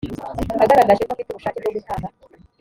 [0.63, 2.07] agaragaje ko afite ubushake bwo gutanga